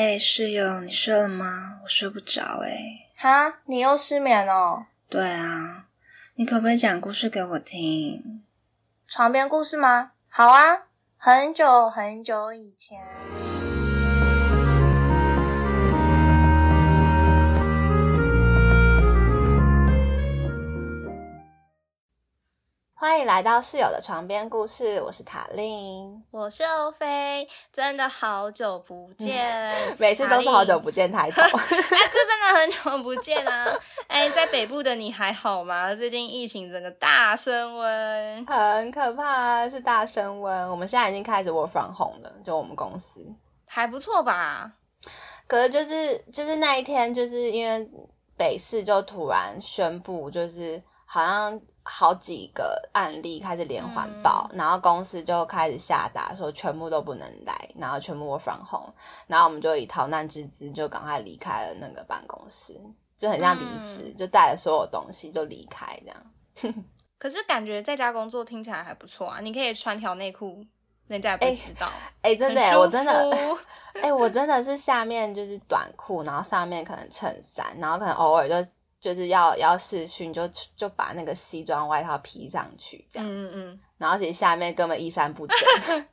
[0.00, 1.78] 哎，室友，你睡了吗？
[1.82, 3.10] 我睡不着哎。
[3.18, 4.86] 哈，你又失眠哦？
[5.10, 5.88] 对啊，
[6.36, 8.42] 你可不可以讲故事给我听？
[9.06, 10.12] 床边故事吗？
[10.30, 10.84] 好啊，
[11.18, 12.98] 很久很久以前。
[23.00, 33.74] 欢迎来到室友的床边故事，我是塔令，我是欧菲，真的好久不见，每次都是好久不见抬头， 哎，这真的很久不见啊！
[34.06, 35.94] 哎，在北部的你还好吗？
[35.94, 40.70] 最近疫情整个大升温，很可怕，是大升温。
[40.70, 43.26] 我们现在已经开始 work from home 了，就我们公司
[43.66, 44.70] 还不错吧？
[45.46, 47.90] 可是就是就是那一天，就是因为
[48.36, 51.60] 北市就突然宣布，就是好像。
[51.82, 58.92] 好几个案例开始连环爆，然后公司就开始下达说全部都不能来，然后全部 work from home，
[59.26, 62.78] 然后我们就以逃难之姿就赶快离开了那个办公室，
[63.16, 66.84] 就很像离职，就带了所有东西就离开这样。
[67.18, 70.62] 可是感觉在家工作听起来还不错啊，你可以穿条内裤，
[71.08, 71.90] 人家也不知道。
[72.20, 73.58] 哎，真的，我真的，
[74.02, 78.70] 哎，我真的是下面就是短裤，然后上面可能衬衫，然后可能偶尔就。
[79.00, 85.56] 就是要要试训，就就把那个西装外套披上去，这样，嗯嗯，然后其实下面根本衣衫不整，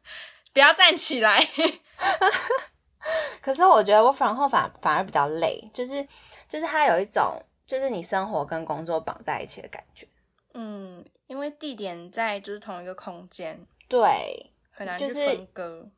[0.54, 1.46] 不要站起来。
[3.42, 6.06] 可是我觉得我反后反反而比较累，就是
[6.48, 10.08] 就是它有一种就是你生活跟工作绑在一起的感觉。
[10.54, 15.90] 嗯，因为地点在就是同一个空间，对，很难去分割。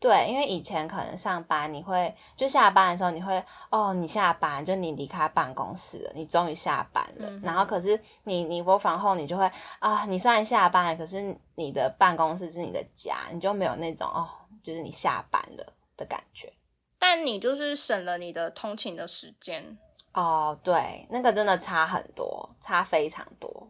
[0.00, 7.28] 对，因为以前可能上班，你会就下班的时候，你会哦，你下班就你离开办公室了，你终于下班了。
[7.42, 14.28] 然后可是你你播房后，你就会啊，你虽然下班了，可是你的办公室是你的家，你就没有那种哦，
[14.62, 16.52] 就是你下班了的感觉。
[17.00, 19.76] 但你就是省了你的通勤的时间
[20.12, 23.68] 哦，对，那个真的差很多，差非常多，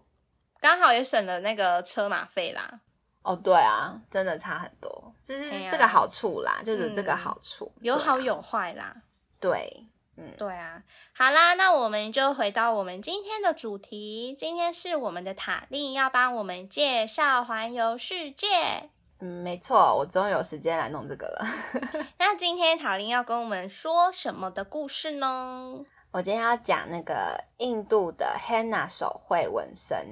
[0.60, 2.80] 刚好也省了那个车马费啦。
[3.22, 8.94] 哦，对啊，真的差很多，这是这个好处啦，就是这个好处，有好有坏啦。
[9.38, 9.86] 对，
[10.16, 10.82] 嗯，对啊。
[11.12, 18.90] 好啦，那我们就回到我们今天的主题，今天是我们的塔令要帮我们介绍环游世界。
[19.20, 21.44] 嗯，没错，我终于有时间来弄这个了。
[22.18, 25.84] 那今天塔令要跟我们说什么的故事呢？
[26.18, 30.04] 我今天要讲那个印度的 henna 手绘纹身，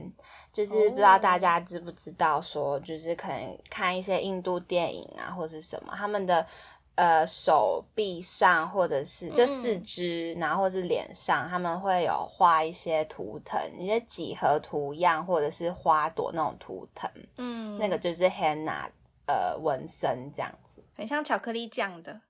[0.52, 6.46] 就是不知道大家知不知道，说就是可能看一些印度电影啊，或是什么，他们的
[6.94, 18.88] 呃手臂上或者是就四肢，然后或是脸上，他们会有画一些图腾，一些几何图样或者是花朵那种图腾，嗯，那个就是 henna
[19.26, 22.20] 呃纹身这样子，很像巧克力酱的，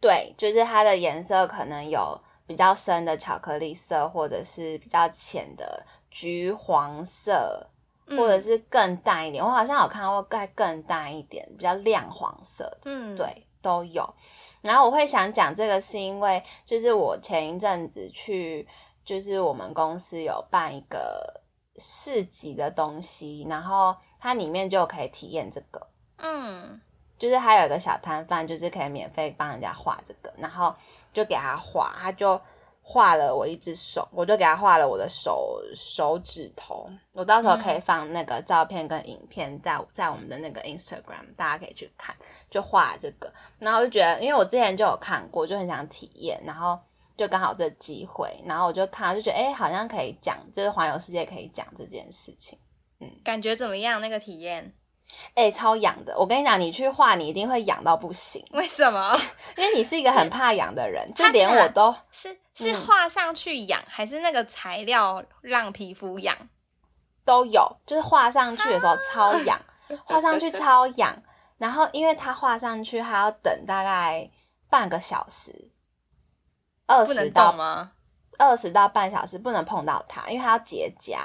[0.00, 2.20] 对，就是它的颜色可能有。
[2.48, 7.68] 比较深的巧克力色，或者是比较浅的橘黄色，
[8.08, 9.44] 或者是更淡一点。
[9.44, 14.14] 我好像有看过更更淡一点，比较亮黄色的，嗯，对，都有。
[14.62, 18.66] 然后我会想讲这个，是因为就是我前一阵子去，
[19.04, 21.42] 就是我们公司有办一个
[21.76, 26.80] 市集的东西，然后它里面就可以体验这个，嗯，
[27.18, 30.74] 就是还有一个小摊贩，就是可以免费帮人家画这个，然后。
[31.18, 32.40] 就给他画，他就
[32.80, 36.88] 画了我一只手，我就给他画了我的手手指头。
[37.12, 42.14] 我到时候可以放那个照片跟影片在在我们的那个 Instagram，大家可以去看。
[42.48, 46.78] 就画这个，然后就觉得，因为我之前就有看过，就很想体验，然后
[47.16, 52.58] 就刚好这机会，然后我就看，就觉得哎，好像可以讲，就是环游世界可以讲这件事情。
[53.00, 54.00] 嗯，感觉怎么样？
[54.00, 54.72] 那个体验？
[55.38, 56.12] 哎，超痒的！
[56.18, 58.44] 我跟你讲，你去画，你一定会痒到不行。
[58.50, 59.16] 为什么？
[59.56, 66.36] 因为你是一个很怕痒的人，就连我都是是画上去痒，还是那个材料让皮肤痒？
[67.24, 69.56] 都有，就是画上去的时候超痒，
[70.04, 71.22] 画上去超痒。
[71.56, 74.28] 然后因为它画上去还要等大概
[74.68, 75.70] 半个小时，
[76.88, 77.92] 二十到吗？
[78.38, 81.16] 二十到半小时不能碰到它，因为它要结痂。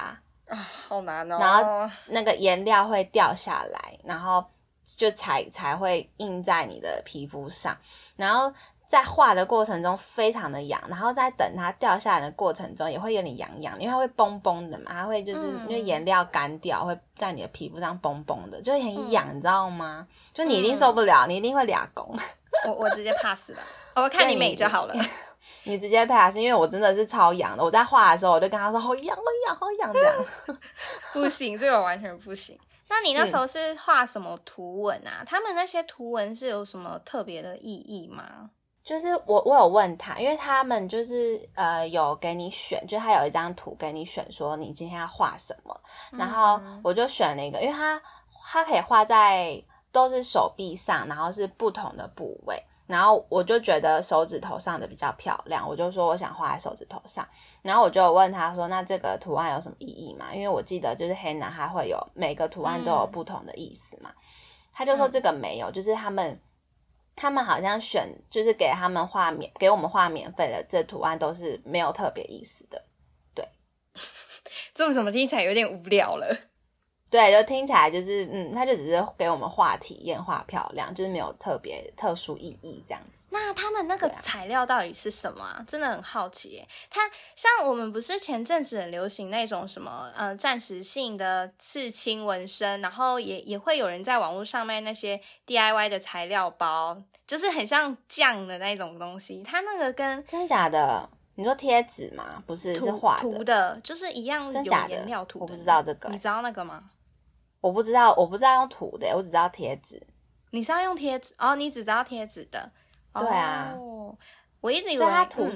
[0.48, 0.56] 啊，
[0.88, 1.38] 好难哦！
[1.38, 4.44] 然后那个颜料会掉下来，然后
[4.84, 7.76] 就才才会印在你的皮肤上。
[8.16, 8.52] 然后
[8.86, 20.06] 在画的过程中非常的痒，然后在等它掉下来的过程中也会有点痒痒，因为它会崩崩的嘛，它会就是因为颜料干掉会在你的皮肤上崩崩的，就很痒，你知道吗？
[20.34, 22.14] 就你一定受不了，你一定会俩拱。
[22.66, 23.58] 我我直接 pass 了，
[23.94, 24.94] 我看你美就好了。
[25.64, 27.64] 你直接 pass，因为我真的是超痒的。
[27.64, 30.14] 我在画的时候，我就跟他说：“好痒，好痒，好痒！”这样
[31.12, 32.58] 不行，这个完全不行。
[32.88, 35.24] 那你那时候是画什么图文啊？
[35.26, 38.50] 他们那些图文是有什么特别的意义吗？
[38.84, 45.74] 就是我我有问他，因为他们就是呃有给你选，就他有一张图给你选，说你今天要画什么，
[46.12, 48.00] 然后我就选了一个，因为他
[48.52, 57.26] 他可以画在都是手臂上，然后是不同的部位，然后我就觉得手指头上的比较漂亮，我就说我想画在手指头上，
[57.62, 60.26] 然后我就问他说，那这个图案有什么意义吗？
[60.34, 64.12] 因为我记得就是黑男它会有每个图案都有不同的意思嘛，
[64.72, 66.40] 他就说这个没有，就是他们。
[67.16, 72.84] 他们好像选就是给他们画免给我们画免费的这图案都是没有特别意思的，
[73.32, 73.48] 对，
[74.74, 76.36] 这怎么听起来有点无聊了？
[77.14, 83.28] 对，就听起来就是嗯，他就只是给我们画体验画漂亮，就是没有特别特殊意义这样子。
[83.30, 85.44] 那他们那个材料到底是什么？
[85.44, 86.64] 啊真的很好奇。
[86.90, 99.40] 它像我们不是前阵子很流行那种什么呃暂时性的刺青纹身，然后也也会有人在网络上卖那些 DIY 的材料包，就是很像酱的那种东西。
[99.44, 101.08] 它那个跟真的假的？
[101.36, 102.42] 你说贴纸吗？
[102.44, 105.38] 不是，是画涂的，就是一样有颜料涂。
[105.38, 106.82] 我不知道这个，你知道那个吗？
[107.64, 109.98] 我不知道，我不知道用涂的，我只知道贴纸。
[110.50, 111.56] 你是要用贴纸哦？
[111.56, 112.70] 你只知道贴纸的。
[113.14, 113.74] 对啊，
[114.60, 115.48] 我一直以为它涂，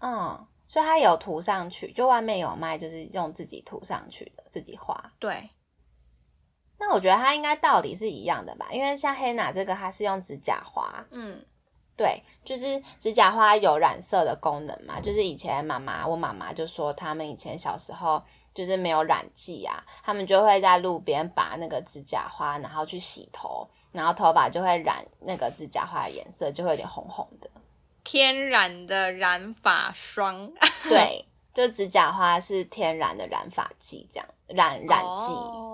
[0.00, 5.12] 嗯，所以它有涂上去，就外面有卖，就是用自己涂上去的，自己画。
[5.20, 5.50] 对，
[6.80, 11.46] 那我觉得它应该道理是一样的吧，因为像黑娜这个，它是用指甲花，嗯，
[11.96, 18.20] 对，就是指甲花有染色的功能嘛，就是以前妈妈，我妈妈就说，他们以前小时候
[18.54, 23.68] 就是没有染剂啊，他们就会在路边拔那个指甲花，然后去洗头。
[23.92, 27.50] 然后头发就会染那个指甲花的颜色，就会有点红红的。
[28.02, 30.50] 天然的染发霜，
[30.88, 35.32] 对，就指甲花是天然的染发剂，这样染染剂，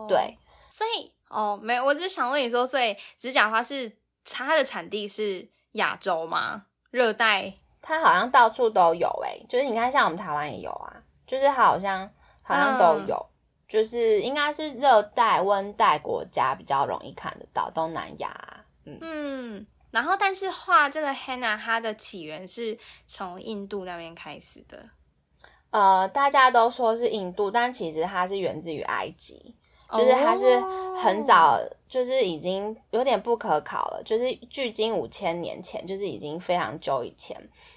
[0.09, 0.37] 对。
[0.69, 6.67] 所以哦，没有，我只是想问你说，所以指甲花是它的产地是亚洲吗？
[6.91, 7.55] 热带？
[7.81, 10.93] 它好像到处都有，哎，就是你看，像我们台湾也有啊，
[11.25, 12.11] 就是它好像
[12.49, 13.27] 好像都有。
[13.69, 18.65] 就是应该是热带、温带国家比较容易看得到，东南亚。
[18.85, 24.83] 嗯嗯，然后但是画这个 henna，它的起源是从印度那边开始的。
[25.71, 29.55] 呃，大家都说是印度，但其实它是源自于埃及。
[29.91, 30.45] 就是它是
[31.03, 34.03] 很早，就是已经有点不可考了。
[34.05, 37.37] 就是距今五千年前，就是已经非常久以前。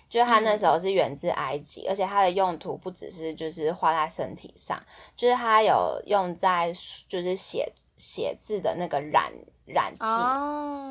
[0.10, 4.78] 就是它那时候是源自埃及，而且它的用途不只是就是画在身体上，
[5.16, 6.74] 就是它有用在
[7.08, 9.32] 就是写写字的那个染
[9.66, 10.06] 染剂，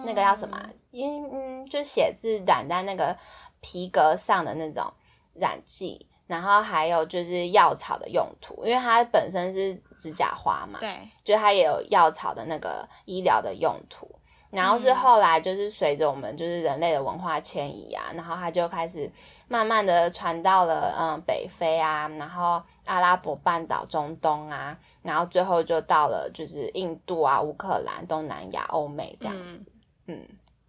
[0.07, 0.59] 那个叫什么？
[0.91, 3.15] 因嗯，就写字染在那个
[3.61, 4.91] 皮革上的那种
[5.35, 6.07] 染剂。
[6.31, 14.09] 然后还有就是药草的用途，因为它本身是指甲花嘛，对，就它也有药草的那个医疗的用途。
[14.49, 19.11] 然后是后来就是随着我们就是人类的文化迁移啊，然后它就开始
[19.49, 29.73] 慢慢的传到了嗯北非啊，然后阿拉伯半岛、中东啊，然后最后就到了就是印度啊、乌克兰、东南亚、欧美这样子。
[30.07, 30.25] 嗯，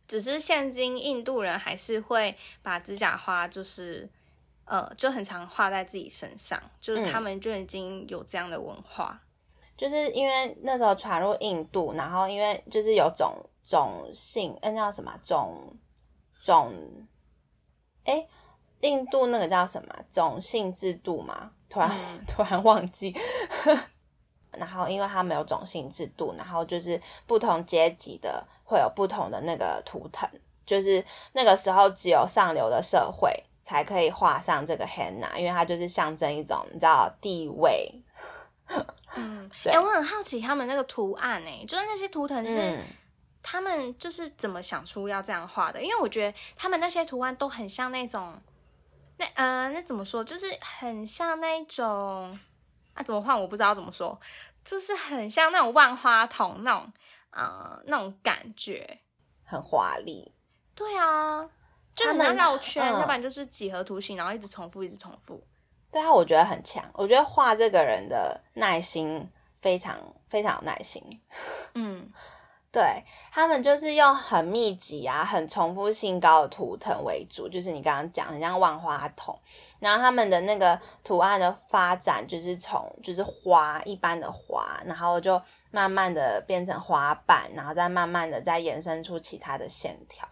[0.07, 4.09] 只是现今印度人还是会把指甲花就是。
[4.71, 9.21] 呃，就很常画在自己身上，就是他们就已经有这样的文化，
[9.75, 15.75] 就是因为那时候传入印度，然后因为就是有种种姓，那叫什么种
[16.41, 16.71] 种？
[18.05, 18.25] 哎，
[18.79, 21.51] 印度那个叫什么种姓制度嘛？
[21.67, 21.91] 突然
[22.25, 23.13] 突然忘记。
[24.57, 30.29] 然后因为他们有种姓制度，然后就是不同阶级的会有不同的那个图腾，
[30.65, 31.03] 就是
[31.33, 33.43] 那个时候只有上流的社会。
[33.61, 38.03] 才可以画上这个 henna，因为它就是象征一种你知道地位。
[39.15, 42.79] 嗯， 哎，我很好奇他们那个图案，哎，就是那些图腾是
[43.41, 45.81] 他们就是怎么想出要这样画的？
[45.81, 48.41] 因为我觉得他们那些图案都很像那种，
[49.17, 50.23] 那呃，那怎么说？
[50.23, 52.39] 就是很像那种
[52.93, 53.39] 啊，怎么换？
[53.39, 54.19] 我不知道怎么说，
[54.63, 56.93] 就是很像那种万花筒那种，
[57.31, 59.01] 呃，那种感觉，
[59.43, 60.33] 很华丽。
[60.73, 61.49] 对啊。
[61.95, 65.43] 就很难绕圈，要不然就是几何图形，然后一直重复，一直重复。
[65.91, 66.83] 对啊，我觉得很强。
[66.93, 69.29] 我觉得画这个人的耐心
[69.61, 69.97] 非常
[70.29, 71.03] 非常有耐心。
[71.75, 72.09] 嗯，
[72.71, 79.37] 对他们就是用很密集啊、很重复性高的图腾为主，就是你刚刚讲很像万花筒。
[79.79, 90.25] 然后他们的那个图案的发展，就是从就是花一般的花，然后就慢慢的变成花瓣，然后再慢慢的再延伸出其他的线条。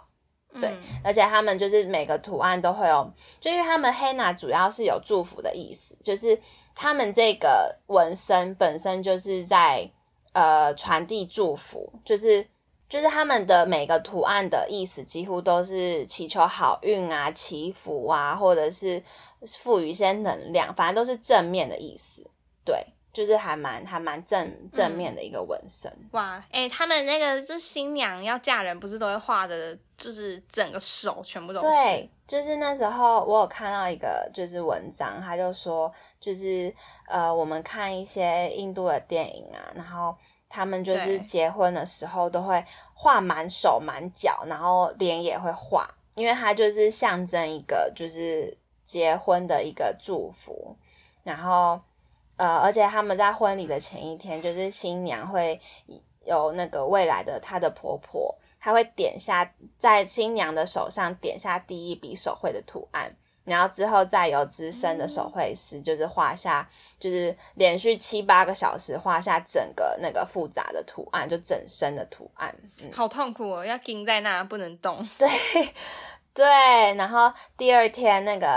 [0.59, 6.39] 对，而且他们就是每个图案都会有，就因为他们黑娜主要是有祝福的意思，就是
[6.73, 9.89] 他们这个纹身本身就是在
[10.33, 12.45] 呃传递祝福，就是
[12.89, 19.03] 就是他们的每个图案的意思几乎都是祈求好运啊、祈福啊，或者是
[19.59, 22.23] 赋予一些能量，反正都是正面的意思。
[22.65, 22.83] 对，
[23.19, 25.91] 就是还蛮还蛮正正面的一个纹身。
[26.11, 31.65] 哇，哎，他们那个就新娘要嫁人，不是都会画的，就是整个手全部都是。
[31.65, 36.73] 对，就是那时候我有看到一个就是文章，他就说，就是
[37.09, 40.15] 呃，我们看一些印度的电影啊，然后。
[40.51, 50.75] 他们就是结婚的时候都会画满手满脚，然后脸也会画，因为它就是象征一个就是结婚的一个祝福。
[51.21, 51.79] 然后
[52.39, 55.60] 呃，而且他们在婚礼的前一天，就是新娘会
[56.25, 63.15] 有那个未来的她的婆婆，她会点下在新娘的手上点下第一笔手绘的图案。
[63.46, 66.69] 然后之后再由资深的手绘师，就是画下，
[67.00, 72.55] 就是连续七八个小时画下整个那个复杂的图案，就整身的图案。
[72.79, 75.03] 嗯，好痛苦哦，要钉在那不能动。
[75.17, 75.27] 对
[76.31, 76.46] 对，
[76.93, 78.48] 然后第二天那个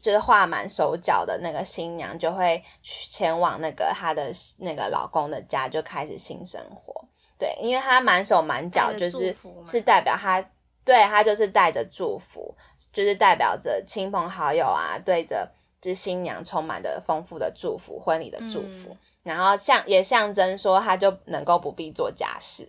[0.00, 7.04] 就是画满手脚的那个新娘就会前往那个她的那个老公的家，就开始新生活。
[7.38, 10.44] 对，因为她满手满脚就是是代表她。
[10.82, 12.56] 对她就是带着祝福，
[12.90, 22.66] 就是代表着亲朋好友啊，对着这新娘充满的丰富的祝福，婚礼的祝福，然后象也象征说她就能够不必做家事，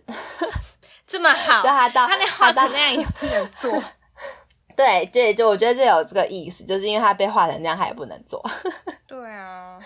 [1.06, 3.82] 这么好，就她到她那画成那样也不能做，
[4.76, 8.42] 对对，就我觉得这有这个意思，就是因为他被画成这样，他也不能做，
[9.06, 9.78] 对啊，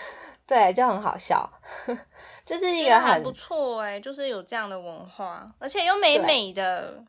[0.46, 1.48] 对，就很好笑，
[2.44, 7.02] 就是一个很不错哎，就是有这样的文化，而且又美美的。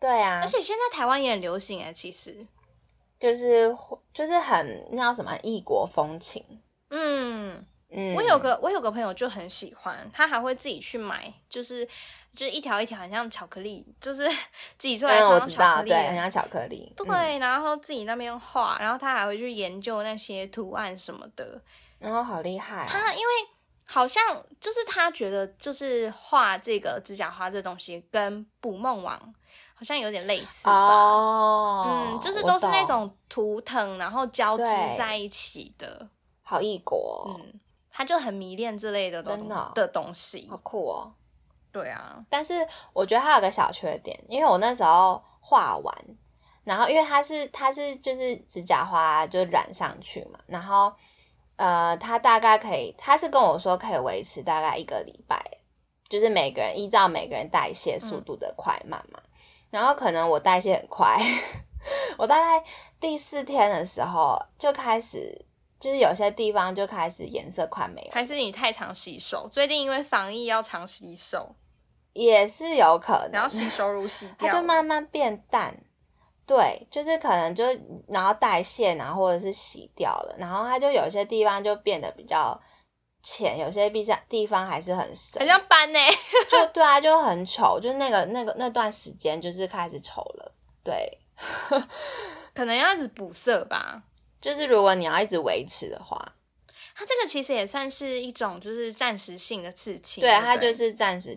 [0.00, 2.46] 对啊，而且现在台湾也很流行哎，其实。
[3.18, 3.74] 就是
[4.12, 6.44] 就是很那叫什么异国风情。
[6.90, 7.64] 嗯
[7.94, 11.86] 嗯，我有个我有个朋友就很喜欢，他还会自己去买，就是
[12.34, 14.28] 就是一条一条很像巧克力，就是
[14.76, 16.92] 自己做来装巧克力，对，很像巧克力。
[16.96, 21.60] 对，然后自己那边画，然后他还会去研究那些图案什么的，
[21.98, 22.86] 然后好厉害。
[22.88, 23.32] 他因为
[23.84, 24.22] 好像
[24.60, 29.34] 就是他觉得就是画这个指甲花这东西跟捕梦网。
[29.76, 34.62] 好像有点类似吧，嗯，就是都是那种图腾，然后交织
[34.96, 36.08] 在一起的，
[36.42, 37.60] 好异国，嗯，
[37.96, 41.14] 他就很迷恋这类的真的的东西，好酷哦，
[41.70, 45.94] 对啊，但是我觉得他有个小缺点，因为我那时候画完，
[46.64, 50.92] 然后因为他是他是就是指甲花就染上去嘛，然后
[51.54, 55.40] 呃，他大概可以，他是跟我说可以维持大概一个礼拜，
[56.08, 59.20] 就是每个人依照每个人代谢速度的快慢嘛。
[59.70, 61.16] 然后可能我代谢很快，
[62.18, 62.64] 我大概
[62.98, 65.46] 第四天的时候就开始，
[65.84, 68.10] 就是有些地方就开始颜色快没了。
[68.12, 69.46] 还是你太常洗手？
[69.52, 71.54] 最近因为防疫要常洗手，
[72.14, 73.32] 也是有可能。
[73.32, 75.76] 然后洗手乳洗掉，它就慢慢变淡。
[76.46, 77.64] 对，就是可能就
[78.08, 82.58] 然后代谢，然后或者是洗掉了，然后它就有些地方就变得比较。
[83.26, 85.98] 浅有些地方地方还是很深，很像斑呢。
[86.50, 90.52] 就 对啊，就很丑，就那个那个那段时间就是开始丑了。
[90.84, 91.18] 对，
[92.52, 94.02] 可能要一直补色吧。
[94.44, 96.22] 就是如果你要一直维持的话，
[96.94, 100.20] 它这个其实也算是一种就是暂时性的刺青。
[100.20, 101.34] 对，它就是暂时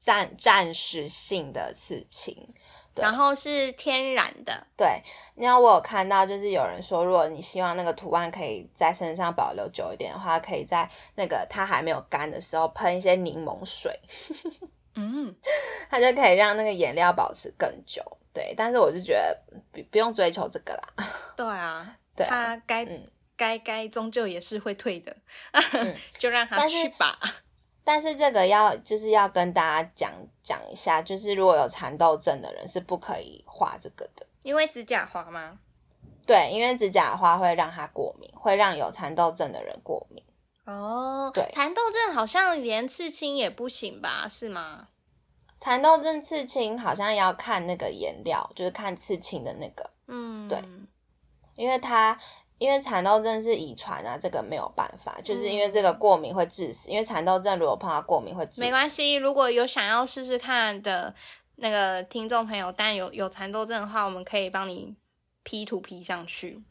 [0.00, 2.54] 暂暂时性的刺青。
[2.94, 5.02] 然后是天然的，对。
[5.34, 14.00] 因为我有看到，就是有人说，如果你希望那个图案可以在身上保留久一点的话，可以在那个它还没有干的时候喷一些柠檬水，
[14.94, 15.34] 嗯，
[15.90, 18.00] 它就可以让那个颜料保持更久。
[18.32, 19.42] 对，但是我就觉得
[19.72, 21.06] 不不用追求这个啦。
[21.36, 22.86] 对啊，它该
[23.36, 25.16] 该该终究也是会退的，
[26.18, 27.18] 就让他去吧。
[27.82, 35.58] 但是这个要就是要跟大家讲讲一下，就是如果有蚕豆症的人是不可以画这个的，因为指甲花吗？
[36.26, 40.24] 对，因为指甲花会让他过敏，会让有蚕豆症的人过敏。
[40.64, 44.26] 哦，对，蚕豆症好像连刺青也不行吧？
[44.26, 44.88] 是吗？
[45.60, 49.90] 蚕豆症刺青好像要看那个颜料，就是看刺青的那个，
[51.56, 52.18] 因为它。
[52.58, 56.88] 因为蚕豆症是遗传啊，这个没有办法，就是因为这个过敏会致死。
[56.88, 58.60] 因为蚕豆症如果碰到过敏会致死。
[58.60, 61.12] 没关系，如果有想要试试看的
[61.56, 64.94] 那个听众朋友，但有有蚕豆症的话，我们可以帮你
[65.42, 66.62] P 图 P 上去。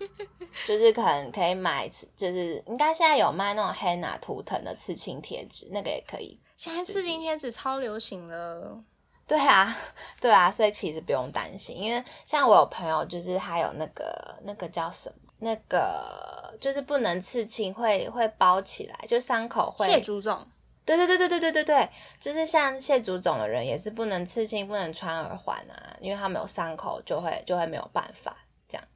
[0.66, 6.40] 就是可能可以买，就是应该现在有卖那种黑拿图腾的刺青贴纸，那个也可以。
[6.56, 8.82] 现在刺青贴纸超流行了。
[9.26, 9.76] 对啊，
[10.20, 20.46] 对啊，所以其实不用担心，因为像我有朋友，就是他有那个那个叫什么，那个就是不能刺青，会会包起来，就伤口会蟹足肿。
[20.84, 21.90] 对对对对对对对对，
[22.20, 28.36] 就是像谢祖种的人也是不能刺青，不能穿耳环啊，因为他们有伤口就会就会没有办法
[28.68, 28.86] 这样。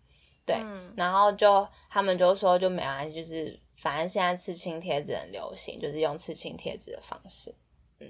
[0.44, 0.56] 对，
[0.94, 7.54] 然后就他们就说就没关系，就是反正现在刺青贴纸很流行，就是用刺青贴纸的方式。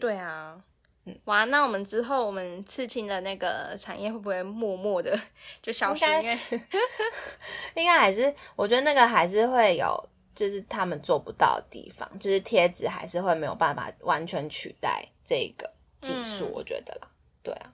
[0.00, 0.60] 对啊，
[1.08, 5.18] 嗯，哇，那我们之后我们刺青的那个产业会不会默默的
[5.62, 6.04] 就消失？
[6.04, 6.38] 应该
[7.82, 10.08] 应该还是，我觉得那个还是会有。
[10.38, 15.68] 就是他们做不到的地方，就是贴纸还是会没有办法完全取代这个
[16.00, 17.08] 技术，我觉得啦，
[17.42, 17.72] 对啊，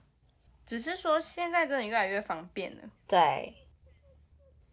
[0.65, 2.81] 只是说现在真的越来越方便了。
[3.07, 3.53] 对，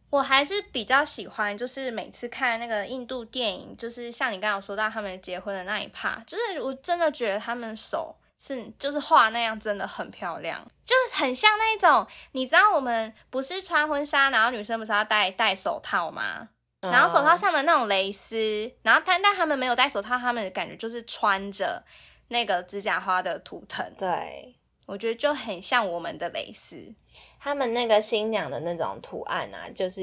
[0.09, 16.49] 我还是比较喜欢，就是每次看那个印度电影，就是像你刚刚说到他们结婚的那一趴，就是我真的觉得他们手是就是画那样真的很漂亮，就是很像那一种，你知道我们不是穿婚纱，然后女生不是要戴戴手套吗？
[16.81, 21.85] 然后手套上的那种蕾丝，然后但但他们没有戴手套，他们的感觉就是穿着
[22.27, 23.89] 那个指甲花的图腾。
[23.97, 24.57] 对，
[24.87, 26.93] 我觉得就很像我们的蕾丝。
[27.39, 30.03] 他们那个新娘的那种图案啊，就是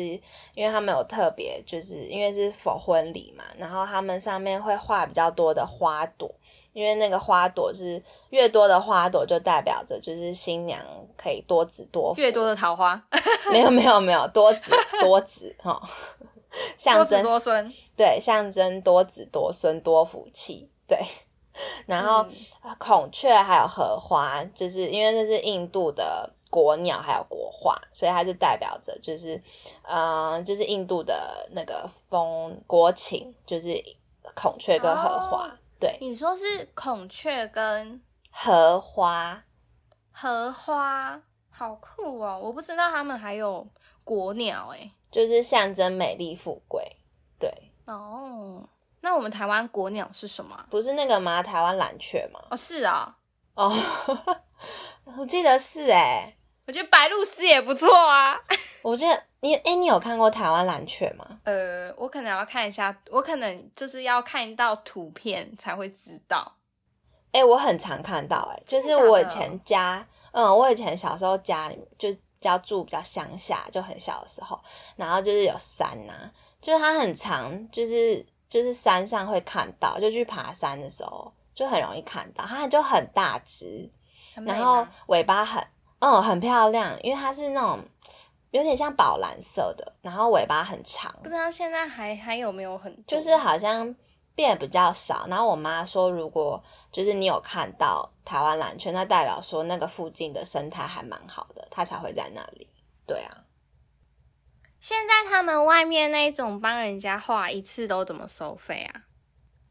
[0.53, 6.33] 因为他们有特别，就是因为是否婚礼嘛，然后他们上面会画比较多的花朵，
[6.73, 10.79] 因为那个花朵是越多的花朵，就代表着就是新娘
[11.17, 12.21] 可以多子多福。
[12.21, 13.01] 越多的桃花？
[13.51, 14.71] 没有没有没有，多子
[15.01, 15.81] 多子哈。
[16.75, 20.97] 象征多孙，对，象征多子多孙多福气，对。
[21.85, 22.25] 然后
[22.77, 29.39] 孔雀还有荷花，就是因为那是印度的国鸟，还有国花，所以它是代表着，就是
[29.83, 33.69] 呃，就是印度的那个风国情，就是
[34.33, 35.53] 孔雀跟荷花。
[35.79, 39.43] 对，你说是孔雀跟荷花，
[40.11, 42.39] 荷花好酷哦！
[42.41, 43.67] 我不知道他们还有
[44.03, 44.91] 国鸟哎。
[45.11, 46.85] 就是象征美丽富贵，
[47.39, 47.51] 对
[47.85, 48.67] 哦。
[49.01, 50.65] 那我们台湾国鸟是什么？
[50.69, 51.41] 不是那个吗？
[51.41, 52.39] 台湾蓝雀吗？
[52.51, 53.17] 哦，是啊。
[53.55, 53.73] 哦，
[55.17, 56.35] 我记得是哎。
[56.67, 58.39] 我觉得白鹭鸶也不错啊。
[58.83, 61.39] 我觉得你哎，你有看过台湾蓝雀吗？
[61.43, 66.55] 呃，我可能要看一下，我可能就是要看到图片才会知道。
[67.31, 72.13] 哎，我很常看到哎，就是我以前家，嗯，我以前小时候家里就。
[72.41, 74.57] 家住比较乡下，就很小的时候，
[74.95, 76.13] 然后就是有山呐，
[76.61, 83.91] 就是它很长，就是就是山上会看到，就去爬山的时候就很容易看到，它就很大只，
[84.45, 85.61] 然后尾巴很
[85.99, 87.77] 嗯很漂亮，因为它是那种
[88.51, 93.95] 有点像宝蓝色的，然后尾巴很长，不知道现在还还有没有很，就是好像。
[94.35, 102.65] 变比较少，然后我妈说，如果就是你有看到台湾蓝圈，那代表说那个附近的生态还蛮好的，它才会在那里。
[103.05, 103.43] 对啊，
[104.79, 109.03] 现在他们外面那种帮人家画一次都怎么收费啊？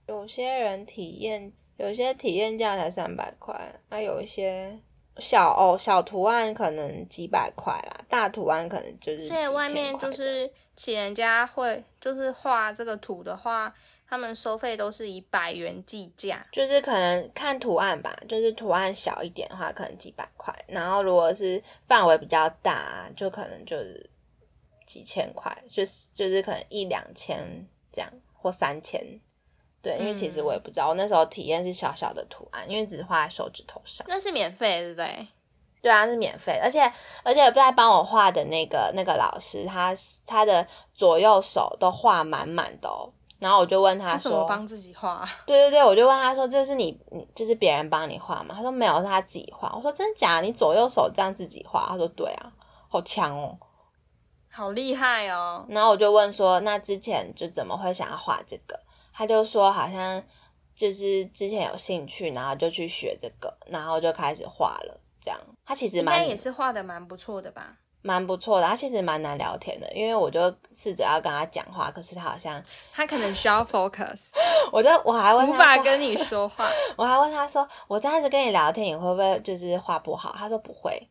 [0.07, 4.79] 有些人体验，有些体验价才三百块，那有一些
[5.19, 9.29] 小哦小图案可能几百块啦，大图案可能就是。
[9.29, 13.75] 所以外面就是请人家会就是画这个图的话。
[14.11, 24.09] 他们收费都是以百元计价，就是可能看图案吧，就是图案小一点的话，可能几百块；然后如果是范围比较大，就可能就是
[24.87, 27.39] 几千块，就是就是可能一两千
[27.93, 29.21] 这样或三千。
[29.83, 34.07] 对，因为其实我也不知道，我那时候体验是小小的图案，因为只画在手指头上。
[34.09, 35.29] 那是免费，对不对？
[35.81, 36.81] 对啊，是免费，而且
[37.23, 39.95] 而且在帮我画的那个那个老师，他
[40.27, 43.13] 他的左右手都画满满的哦。
[43.39, 50.41] 然后我就问他说：“帮自己画？” 对对对，我就问他说：“这是你你就是别人帮你画吗？”他说：“没有，是他自己画。”我说：“真的假？
[50.41, 52.53] 你左右手这样自己画？”他说：“对啊，
[52.89, 53.57] 好强哦，
[54.51, 58.77] 好厉害哦。”然后我就问说：“那之前就怎么会想要画这个？”
[59.19, 60.23] 他就说：“好像
[60.77, 65.01] 就是之前有兴趣，然后就去学这个，然后就开始画了。
[65.21, 70.41] 这样，他其实蛮也是画的蛮不错的吧。”蛮不错的，他其实蛮难聊天的，因为我就
[70.73, 72.63] 试着要跟他讲话，可是他好像
[72.95, 74.29] 他可能需要 focus，
[74.71, 76.65] 我就我还问无法跟你说话，
[76.97, 80.33] 我还问他说，我这样子跟你聊天，你会不会就是画不好？
[80.39, 81.09] 他说不会，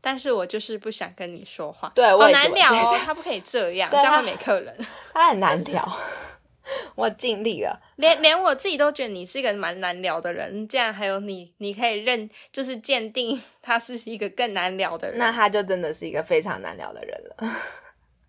[0.00, 4.74] 但是我就是不想跟你说话，对，好难聊哦，他不可以这样，这样会没客人，
[5.12, 5.86] 他很难聊。
[6.94, 17.56] 我尽力了，连连我自己都觉得你是一个蛮难聊的人，竟然还有你，你可以认就是鉴定 他是一个更难聊的人，那他就真的是一个非常难聊的人了。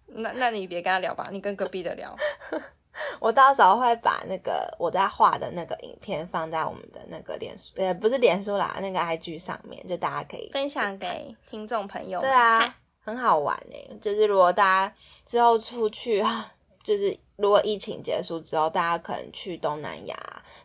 [0.07, 2.15] 那那你别跟他聊吧，你跟隔壁的聊。
[3.19, 12.19] 我到时候会把那个我在画的那个影片放在我们的那个脸书，呃，不是脸书啦，那个 IG 上面，就大家可以分享给听众朋友。
[12.19, 17.17] 对啊，很好玩哎，就是如果大家之后出去啊，就是。
[17.41, 20.15] 如果疫情结束之后，大家可能去东南亚，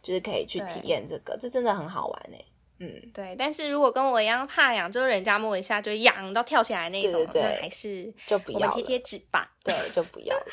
[0.02, 2.44] 就是可以去体验这个，这真的很好玩哎。
[2.78, 3.34] 嗯，对。
[3.38, 9.50] 但是如果跟我一样怕痒，就是人家摸一下就痒到跳起来那种，那还是就不要贴贴纸吧。
[9.64, 10.46] 对，就不要了。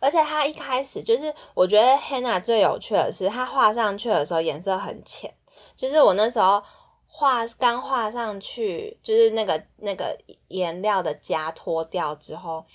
[0.00, 5.32] 而且它一开始就是，我觉得 hanna 最有趣的是，它画上去的时候颜色很浅，
[5.76, 6.60] 就是我那时候
[7.06, 12.66] 画刚画上去，就是那个那个颜料的夹脱掉之后。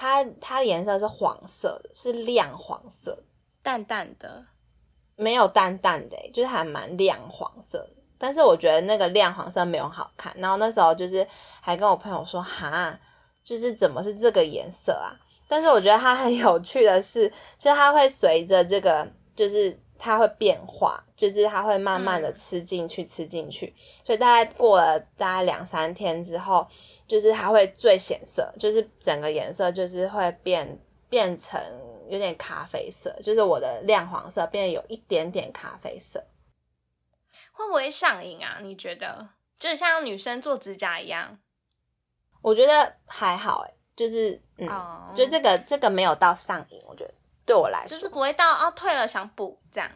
[0.00, 3.24] 它它的颜色是黄色的，是亮黄色，
[3.64, 4.46] 淡淡的，
[5.16, 7.90] 没有淡淡的，就是还蛮亮黄色。
[8.16, 10.32] 但是我觉得那个亮黄色没有好看。
[10.36, 11.26] 然后那时候就是
[11.60, 12.96] 还跟我朋友说，哈，
[13.42, 15.10] 就是怎么是这个颜色啊？
[15.48, 23.74] 但是我觉得它很有趣的是，就是它会随着这个，就是它会变化，就是它会慢慢的吃进去，吃进去。
[24.04, 26.64] 所以大概过了大概两三天之后。
[27.08, 31.58] 就是它会最显色，就是整个颜色就是会变变成
[32.06, 36.22] 有点咖啡色，就是我的亮黄色变得有一点点咖啡色，
[37.50, 38.58] 会不会上瘾啊？
[38.60, 39.30] 你觉得？
[39.58, 41.38] 就是像女生做指甲一样？
[42.42, 44.68] 我觉得还好，哎，就是嗯，
[45.14, 47.14] 就这个这个没有到上瘾，我觉得
[47.46, 49.90] 对我来说就是不会到哦退了想补这样，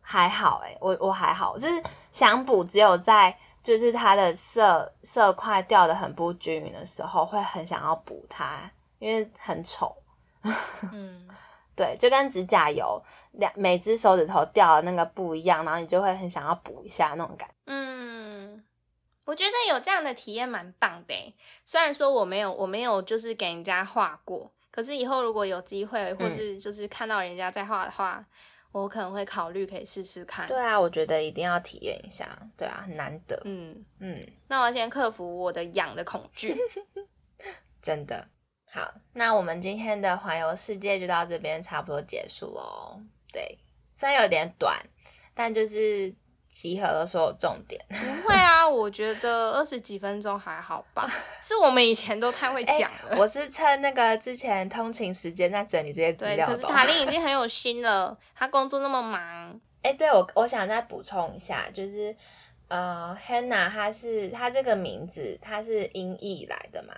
[0.00, 3.38] 还好哎，我我还好，就是想补只有在。
[3.66, 9.96] 就是它的色色块掉的很不均匀的时候，会很想要补它，因为很丑。
[10.92, 11.28] 嗯，
[11.74, 13.02] 对，就跟指甲油
[13.32, 17.50] 两每只手指头掉的那个不一样，然后你就会很想要补一下那种感。
[17.64, 18.64] 嗯，
[19.24, 21.34] 我觉得有这样的体验蛮棒的。
[21.64, 28.24] 虽然说我没有，我没有就是给人家画过，可是以后如果有机会，或是就是看到人家在画的话。
[28.82, 30.46] 我可能会考虑可以试试看。
[30.46, 32.28] 对啊，我觉得一定要体验一下。
[32.56, 33.40] 对啊，很难得。
[33.44, 36.54] 嗯嗯，那我先克服我的痒的恐惧。
[37.80, 38.28] 真的
[38.70, 43.00] 好，那我们今天的环游世界就到这边差不多结束喽。
[43.32, 43.58] 对，
[43.90, 44.78] 虽然有点短，
[45.34, 46.14] 但就是。
[46.58, 51.06] 集合了所有重点， 不会啊，我觉得二十几分钟还好吧，
[51.42, 53.16] 是我们以前都太会讲了。
[53.18, 56.46] 我是趁那个之前通勤时间在整理这些资料。
[56.46, 59.60] 可是塔琳已经很有心了，他工作那么忙。
[59.82, 62.16] 哎，对我我想再补充一下，就是
[62.68, 66.94] 呃，Hannah，它是她这个名字她是音译来的嘛，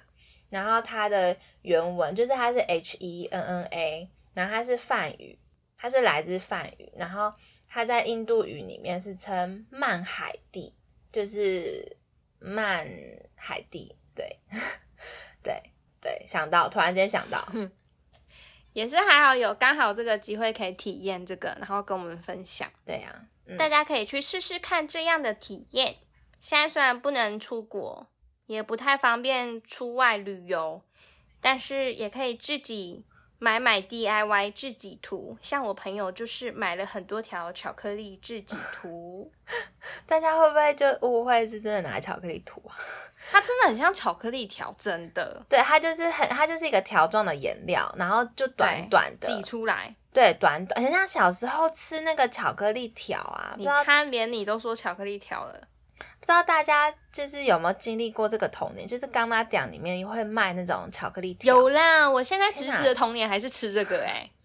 [0.51, 5.37] 然后它的原文就是它是 H E N N A，然后它是梵语，
[5.77, 7.33] 它是来自梵语，然后。
[7.71, 10.75] 它在印度语里面是称曼海地，
[11.13, 11.99] 就是
[12.39, 12.89] 曼
[13.37, 14.41] 海地，对，
[15.43, 15.63] 对，
[16.01, 17.47] 对，想到，突然间想到，
[18.73, 23.29] 也是还好有刚好这个机会可以体验这个，然后跟我们分享，对呀，
[23.59, 25.97] 大家可以去试试看这样的体验。
[26.41, 28.09] 现在虽然不能出国，
[28.47, 30.83] 也不太方便出外旅游，
[31.41, 33.05] 但是也可以自己。
[33.38, 39.31] 买买 DIY 自己涂，像我朋友就是买了很多条巧克力自己涂。
[40.07, 42.74] 大家会不会就误会是真的拿巧克力涂啊？
[43.31, 45.40] 它真的很像巧克力条，真的。
[45.48, 49.94] 对，它就是很，它就是一个条状的颜料，然后就短短的挤出来。
[50.12, 53.55] 对，短短，很像小时候吃那个巧克力条啊。
[53.57, 55.68] 你看，连你都说巧克力条了。
[55.99, 58.87] 不知道大家就是有没有经历过这个童年？
[58.87, 61.55] 就是刚妈店里面会卖那种巧克力条。
[61.55, 64.31] 有啦，我现在侄子的童年还是吃这个哎。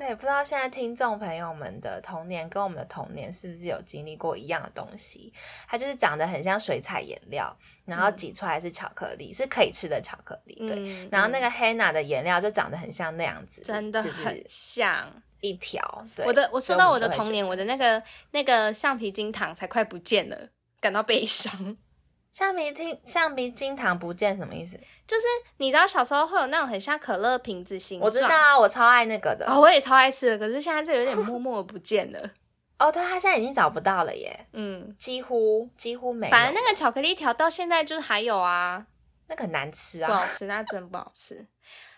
[0.00, 5.30] 对，不知道现在听众朋友们的童年跟我们的童年是不是有经历过一样的东西？
[5.68, 10.54] 它就是长得很像水彩颜料，然后挤出来是巧克力，是可以吃的巧克力。
[10.66, 15.06] 对，然后那个黑娜的颜料就长得很像那样子，真的很像
[15.42, 16.06] 一条。
[16.24, 20.48] 我的，我说到我的童年，我的那个那个橡皮筋糖才快不见了。
[20.80, 21.76] 感到悲伤，
[22.30, 24.76] 橡皮筋橡皮筋糖不见什么意思？
[25.06, 25.22] 就是
[25.58, 30.38] 你知道小时候会有那种很像可乐瓶子形状，我知道啊，我超爱那个的，哦，我也超爱吃的。
[30.38, 32.30] 可是现在这有点默默不见了。
[32.78, 34.46] 哦，对，他现在已经找不到了耶。
[34.54, 36.30] 嗯，几乎几乎没。
[36.30, 38.86] 反正那个巧克力条到现在就是还有啊，
[39.28, 41.46] 那个很难吃啊，不好吃，那真不好吃。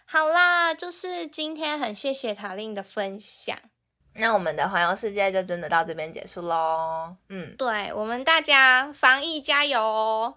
[0.07, 3.57] 好啦，就是今天很谢谢塔令的分享。
[4.14, 7.16] 那我们的环游世界就真的到这边结束喽。
[7.29, 10.35] 嗯，对我们大家防疫加油哦。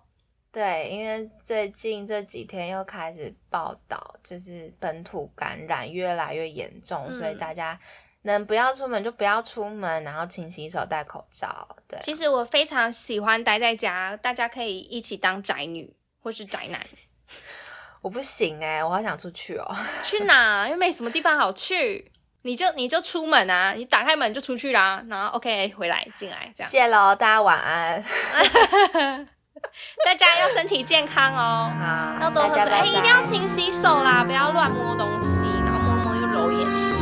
[0.51, 7.77] 对，因为最近这几天又开始报道，就是本土感染越来越严重，所以大家
[8.21, 11.67] 能不要出门就不要出门，然后勤洗手、戴口罩。
[11.89, 16.79] 对，其实我非常喜欢待在家，大家可以一起当宅女或是宅男。
[18.01, 19.75] 我不行哎，我好想出去哦。
[20.03, 20.69] 去哪？
[20.69, 22.13] 又没什么地方好去。
[22.45, 26.69] 你就你就出门啊，你打开门就出去啦，然后 OK 回来进来这样。
[26.69, 28.03] 谢喽，大家晚安。
[30.05, 36.97] 大家要身体健康哦，好，要多喝水，哎，一定要勤洗手啦，不要乱摸东西，然后摸摸又揉眼睛。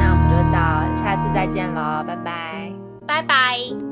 [0.00, 2.72] 那我们就到下次再见喽，拜拜，
[3.06, 3.91] 拜拜。